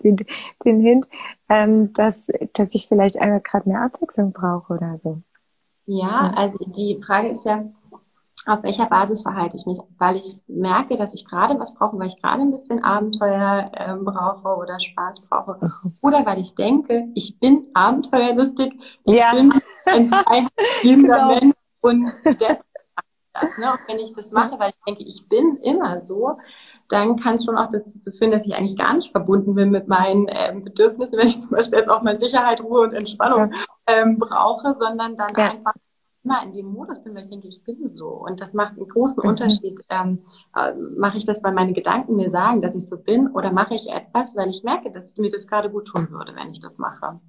[0.04, 0.18] den,
[0.64, 1.08] den, Hint,
[1.50, 5.24] ähm, dass, dass ich vielleicht einmal gerade mehr Abwechslung brauche oder so.
[5.88, 7.66] Ja, also die Frage ist ja,
[8.46, 9.80] auf welcher Basis verhalte ich mich?
[9.98, 13.96] Weil ich merke, dass ich gerade was brauche, weil ich gerade ein bisschen Abenteuer äh,
[13.96, 15.58] brauche oder Spaß brauche.
[15.62, 15.98] Mhm.
[16.02, 18.72] Oder weil ich denke, ich bin abenteuerlustig,
[19.06, 19.34] ich ja.
[19.34, 19.52] bin
[19.86, 21.40] ein freiheitsliebender genau.
[21.40, 22.06] Mensch und
[22.40, 22.58] das,
[23.34, 23.72] das, ne?
[23.72, 26.38] Und wenn ich das mache, weil ich denke, ich bin immer so,
[26.90, 29.88] dann kann es schon auch dazu führen, dass ich eigentlich gar nicht verbunden bin mit
[29.88, 33.54] meinen ähm, Bedürfnissen, wenn ich zum Beispiel jetzt auch mal Sicherheit, Ruhe und Entspannung
[33.88, 35.52] ähm, brauche, sondern dann ja.
[35.52, 35.74] einfach
[36.24, 38.10] immer in dem Modus bin, weil ich denke, ich bin so.
[38.10, 39.30] Und das macht einen großen mhm.
[39.30, 39.80] Unterschied.
[39.90, 43.52] Ähm, äh, mache ich das, weil meine Gedanken mir sagen, dass ich so bin, oder
[43.52, 46.60] mache ich etwas, weil ich merke, dass mir das gerade gut tun würde, wenn ich
[46.60, 47.20] das mache?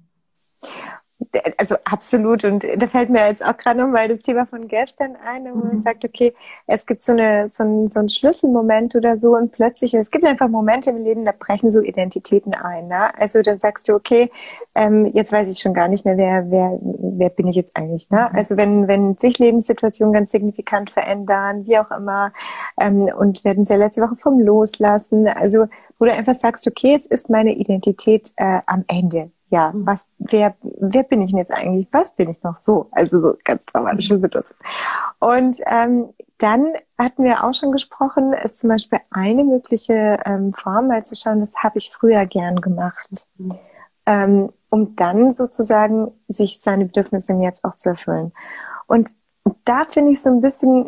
[1.57, 2.43] Also absolut.
[2.43, 5.75] Und da fällt mir jetzt auch gerade nochmal das Thema von gestern ein, wo man
[5.75, 5.79] mhm.
[5.79, 6.33] sagt, okay,
[6.67, 10.25] es gibt so, eine, so, ein, so ein Schlüsselmoment oder so und plötzlich, es gibt
[10.25, 12.87] einfach Momente im Leben, da brechen so Identitäten ein.
[12.87, 13.17] Ne?
[13.17, 14.29] Also dann sagst du, okay,
[14.75, 18.09] ähm, jetzt weiß ich schon gar nicht mehr, wer, wer, wer bin ich jetzt eigentlich.
[18.09, 18.29] Ne?
[18.29, 18.37] Mhm.
[18.37, 22.31] Also wenn, wenn sich Lebenssituationen ganz signifikant verändern, wie auch immer,
[22.79, 25.65] ähm, und wir hatten es ja letzte Woche vom Loslassen, also
[25.99, 29.85] wo du einfach sagst, okay, jetzt ist meine Identität äh, am Ende ja, mhm.
[29.85, 31.87] was, wer, wer bin ich denn jetzt eigentlich?
[31.91, 32.87] Was bin ich noch so?
[32.91, 34.57] Also so ganz dramatische Situation.
[35.19, 36.07] Und ähm,
[36.39, 41.15] dann hatten wir auch schon gesprochen, ist zum Beispiel eine mögliche ähm, Form, mal zu
[41.15, 43.27] schauen, das habe ich früher gern gemacht.
[43.37, 43.51] Mhm.
[44.07, 48.33] Ähm, um dann sozusagen sich seine Bedürfnisse Jetzt auch zu erfüllen.
[48.87, 49.11] Und
[49.65, 50.87] da finde ich so ein bisschen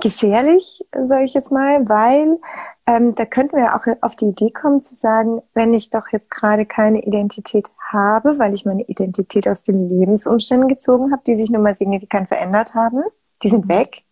[0.00, 2.38] gefährlich, sage ich jetzt mal, weil
[2.86, 6.30] ähm, da könnten wir auch auf die Idee kommen zu sagen, wenn ich doch jetzt
[6.30, 11.50] gerade keine Identität habe, weil ich meine Identität aus den Lebensumständen gezogen habe, die sich
[11.50, 13.02] nun mal signifikant verändert haben,
[13.42, 13.70] die sind mhm.
[13.70, 14.02] weg.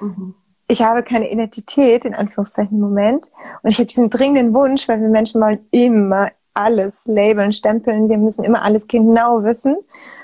[0.00, 0.34] Mhm.
[0.66, 3.30] Ich habe keine Identität, in Anführungszeichen im Moment.
[3.62, 8.16] Und ich habe diesen dringenden Wunsch, weil wir Menschen wollen immer alles labeln, stempeln, wir
[8.16, 9.76] müssen immer alles genau wissen.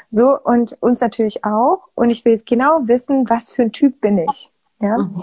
[0.09, 1.89] So, und uns natürlich auch.
[1.95, 4.51] Und ich will jetzt genau wissen, was für ein Typ bin ich.
[4.81, 4.99] Ja?
[4.99, 5.23] Mhm.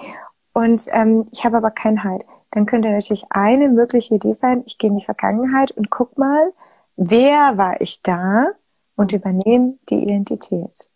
[0.53, 2.25] Und ähm, ich habe aber keinen Halt.
[2.51, 6.53] Dann könnte natürlich eine mögliche Idee sein, ich gehe in die Vergangenheit und guck mal,
[6.97, 8.47] wer war ich da
[8.95, 10.91] und übernehme die Identität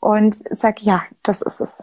[0.00, 1.82] und sag, ja, das ist es.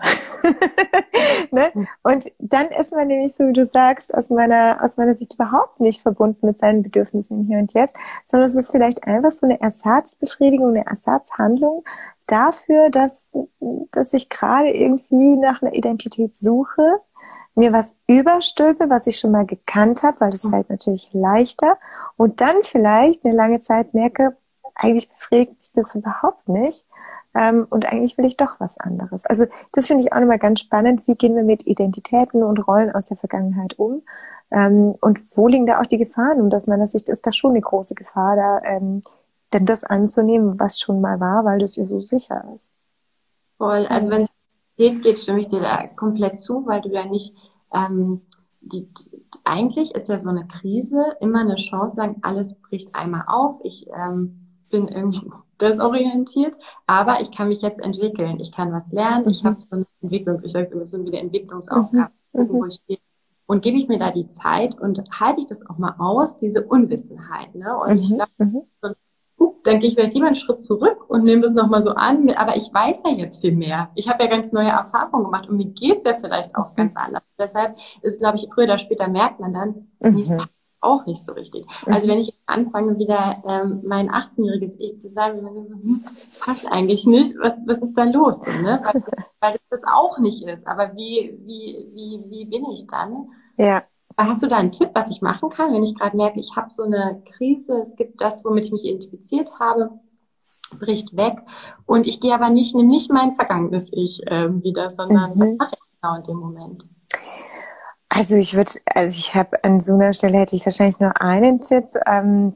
[1.51, 1.71] ne?
[1.73, 1.87] Mhm.
[2.03, 5.79] Und dann ist man nämlich so, wie du sagst, aus meiner, aus meiner Sicht überhaupt
[5.79, 9.59] nicht verbunden mit seinen Bedürfnissen hier und jetzt, sondern es ist vielleicht einfach so eine
[9.59, 11.83] Ersatzbefriedigung, eine Ersatzhandlung
[12.25, 13.33] dafür, dass,
[13.91, 17.01] dass ich gerade irgendwie nach einer Identität suche,
[17.55, 20.51] mir was überstülpe, was ich schon mal gekannt habe, weil das mhm.
[20.51, 21.77] fällt natürlich leichter
[22.17, 24.35] und dann vielleicht eine lange Zeit merke,
[24.75, 26.85] eigentlich befriedigt mich das überhaupt nicht
[27.33, 29.25] ähm, und eigentlich will ich doch was anderes.
[29.25, 31.07] Also das finde ich auch nochmal ganz spannend.
[31.07, 34.03] Wie gehen wir mit Identitäten und Rollen aus der Vergangenheit um?
[34.51, 36.41] Ähm, und wo liegen da auch die Gefahren?
[36.41, 39.01] Und aus meiner Sicht ist da schon eine große Gefahr, da ähm,
[39.53, 42.73] denn das anzunehmen, was schon mal war, weil das so sicher ist.
[43.57, 43.85] Voll.
[43.87, 44.29] Also wenn es
[44.77, 47.35] geht, geht, stimme ich dir da komplett zu, weil du ja nicht
[47.73, 48.21] ähm,
[48.65, 48.87] die,
[49.43, 53.59] eigentlich ist ja so eine Krise immer eine Chance, sagen, alles bricht einmal auf.
[53.63, 56.55] Ich ähm, bin irgendwie desorientiert,
[56.87, 58.39] aber ich kann mich jetzt entwickeln.
[58.39, 59.29] Ich kann was lernen.
[59.29, 59.47] Ich mhm.
[59.49, 62.49] habe so eine Entwicklung, ich sage immer so eine Entwicklungsaufgabe, mhm.
[62.49, 62.99] wo ich stehe.
[63.47, 66.63] Und gebe ich mir da die Zeit und halte ich das auch mal aus, diese
[66.65, 67.53] Unwissenheit.
[67.53, 67.77] Ne?
[67.77, 67.99] Und mhm.
[67.99, 68.61] ich glaube, mhm.
[69.39, 72.29] Uh, dann gehe ich vielleicht lieber einen Schritt zurück und nehme das nochmal so an.
[72.31, 73.89] Aber ich weiß ja jetzt viel mehr.
[73.95, 76.75] Ich habe ja ganz neue Erfahrungen gemacht und mir geht's ja vielleicht auch mhm.
[76.75, 77.23] ganz anders.
[77.39, 80.47] Deshalb ist, glaube ich, früher oder später merkt man dann, mhm
[80.85, 81.65] auch nicht so richtig.
[81.85, 82.11] Also mhm.
[82.11, 86.01] wenn ich anfange, wieder ähm, mein 18-jähriges Ich zu sagen, hm,
[86.45, 88.39] passt eigentlich nicht, was, was ist da los?
[88.61, 88.79] Ne?
[88.83, 89.03] Weil,
[89.41, 90.65] weil das auch nicht ist.
[90.67, 93.29] Aber wie, wie, wie, wie bin ich dann?
[93.57, 93.83] Ja.
[94.17, 96.69] Hast du da einen Tipp, was ich machen kann, wenn ich gerade merke, ich habe
[96.69, 99.91] so eine Krise, es gibt das, womit ich mich identifiziert habe,
[100.79, 101.37] bricht weg
[101.85, 105.39] und ich gehe aber nicht, nehme nicht mein vergangenes Ich äh, wieder, sondern mhm.
[105.39, 106.83] was mache ich genau in dem Moment?
[108.09, 111.59] Also ich würde, also ich habe an so einer Stelle hätte ich wahrscheinlich nur einen
[111.59, 112.55] Tipp, ähm,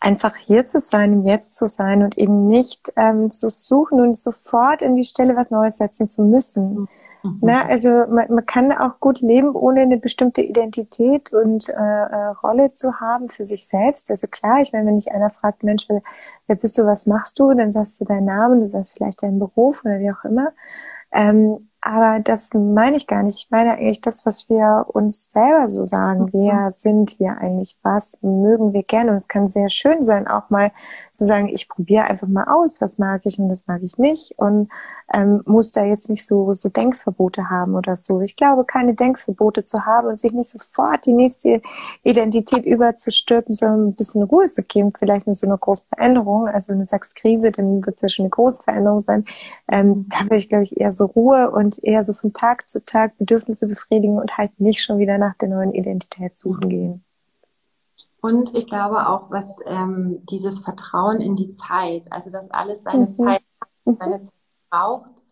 [0.00, 4.16] einfach hier zu sein, im Jetzt zu sein und eben nicht ähm, zu suchen und
[4.16, 6.74] sofort in die Stelle was Neues setzen zu müssen.
[6.74, 6.88] Mhm.
[7.40, 12.26] Na, also man, man kann auch gut leben, ohne eine bestimmte Identität und äh, äh,
[12.42, 14.10] Rolle zu haben für sich selbst.
[14.10, 16.02] Also klar, ich meine, wenn dich einer fragt, Mensch, wer,
[16.46, 19.38] wer bist du, was machst du, dann sagst du deinen Namen, du sagst vielleicht deinen
[19.38, 20.52] Beruf oder wie auch immer.
[21.12, 23.38] Ähm, aber das meine ich gar nicht.
[23.38, 26.24] Ich meine eigentlich das, was wir uns selber so sagen.
[26.24, 26.32] Mhm.
[26.32, 27.78] Wer sind wir eigentlich?
[27.82, 29.10] Was mögen wir gerne?
[29.10, 30.72] Und es kann sehr schön sein, auch mal
[31.20, 34.34] zu sagen, ich probiere einfach mal aus, was mag ich und was mag ich nicht.
[34.36, 34.68] Und
[35.14, 38.20] ähm, muss da jetzt nicht so, so Denkverbote haben oder so.
[38.20, 41.62] Ich glaube, keine Denkverbote zu haben und sich nicht sofort die nächste
[42.02, 44.92] Identität überzustülpen, sondern ein bisschen Ruhe zu geben.
[44.98, 46.48] Vielleicht nicht so eine große Veränderung.
[46.48, 49.24] Also wenn du sagst Krise, dann wird es ja schon eine große Veränderung sein.
[49.70, 52.68] Ähm, da würde ich, glaube ich, eher so Ruhe und und eher so von Tag
[52.68, 57.04] zu Tag Bedürfnisse befriedigen und halt nicht schon wieder nach der neuen Identität suchen gehen.
[58.20, 63.06] Und ich glaube auch, was ähm, dieses Vertrauen in die Zeit, also dass alles seine
[63.06, 63.14] mhm.
[63.16, 63.42] Zeit
[63.84, 64.32] seine Zeit
[64.70, 65.22] braucht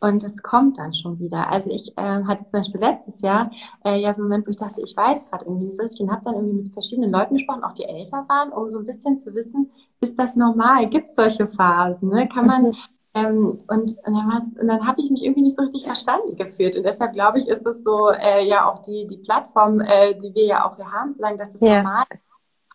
[0.00, 1.50] und es kommt dann schon wieder.
[1.50, 3.50] Also ich äh, hatte zum Beispiel letztes Jahr
[3.84, 6.24] äh, ja so einen Moment, wo ich dachte, ich weiß gerade irgendwie so, ich habe
[6.24, 9.34] dann irgendwie mit verschiedenen Leuten gesprochen, auch die älter waren, um so ein bisschen zu
[9.34, 9.70] wissen,
[10.00, 10.88] ist das normal?
[10.90, 12.10] Gibt es solche Phasen?
[12.10, 12.28] Ne?
[12.28, 12.76] Kann man mhm.
[13.16, 16.74] Ähm, und, und dann, dann habe ich mich irgendwie nicht so richtig verstanden gefühlt.
[16.76, 20.34] Und deshalb glaube ich, ist es so äh, ja auch die, die Plattform, äh, die
[20.34, 21.76] wir ja auch hier haben, zu sagen, dass es ja.
[21.76, 22.23] normal ist,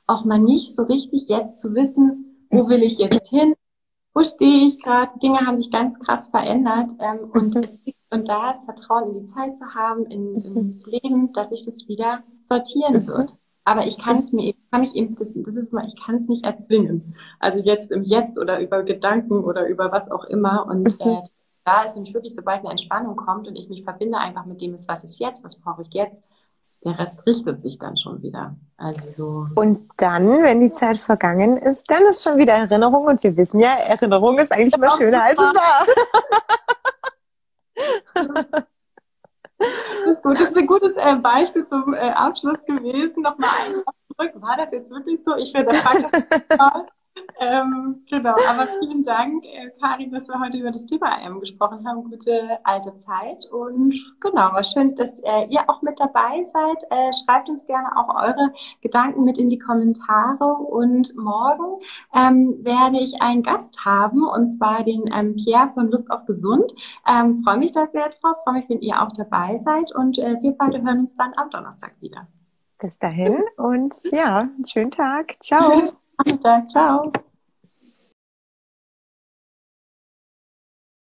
[0.09, 3.53] auch mal nicht so richtig jetzt zu wissen, wo will ich jetzt hin,
[4.13, 5.17] wo stehe ich gerade?
[5.19, 7.63] Dinge haben sich ganz krass verändert ähm, und mhm.
[7.63, 7.79] es
[8.11, 10.57] und da das Vertrauen in die Zeit zu haben, in, mhm.
[10.57, 13.07] ins Leben, dass sich das wieder sortieren mhm.
[13.07, 13.35] wird.
[13.65, 16.27] Aber ich kann es mir, kann ich eben, das, das ist mal, ich kann es
[16.27, 17.15] nicht erzwingen.
[17.39, 20.65] Also jetzt im Jetzt oder über Gedanken oder über was auch immer.
[20.65, 21.21] Und äh,
[21.65, 24.59] da ist, wenn ich wirklich, sobald eine Entspannung kommt und ich mich verbinde einfach mit
[24.61, 26.23] dem, was ist jetzt, was brauche ich jetzt,
[26.83, 28.55] der Rest richtet sich dann schon wieder.
[28.77, 29.47] Also so.
[29.55, 33.59] Und dann, wenn die Zeit vergangen ist, dann ist schon wieder Erinnerung und wir wissen
[33.59, 35.85] ja, Erinnerung ist eigentlich immer schöner als es war.
[40.23, 43.23] Das ist, ein gutes äh, Beispiel zum äh, Abschluss gewesen.
[43.23, 43.83] Nochmal ein
[44.19, 44.41] zurück.
[44.41, 45.35] War das jetzt wirklich so?
[45.35, 45.83] Ich finde, das
[47.39, 51.87] ähm, genau, aber vielen Dank, äh, Karin, dass wir heute über das Thema ähm, gesprochen
[51.87, 52.03] haben.
[52.03, 53.45] Gute alte Zeit.
[53.51, 56.83] Und genau, schön, dass äh, ihr auch mit dabei seid.
[56.89, 60.45] Äh, schreibt uns gerne auch eure Gedanken mit in die Kommentare.
[60.45, 61.81] Und morgen
[62.13, 66.73] ähm, werde ich einen Gast haben, und zwar den ähm, Pierre von Lust auf Gesund.
[67.07, 69.93] Ähm, freue mich da sehr drauf, freue mich, wenn ihr auch dabei seid.
[69.95, 72.27] Und äh, wir beide hören uns dann am Donnerstag wieder.
[72.81, 75.35] Bis dahin und ja, einen schönen Tag.
[75.41, 75.91] Ciao.
[76.19, 76.69] Nachmittag.
[76.69, 77.11] Ciao.